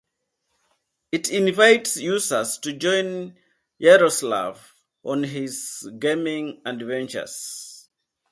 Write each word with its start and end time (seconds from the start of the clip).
It 1.11 1.29
invites 1.31 1.95
users 1.97 2.57
to 2.57 2.73
join 2.73 3.35
Yaroslav 3.77 4.73
on 5.03 5.21
his 5.23 5.87
gaming 5.99 6.59
adventures. 6.65 7.87